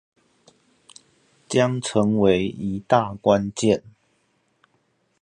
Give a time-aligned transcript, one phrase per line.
[1.47, 3.83] 將成為一大關鍵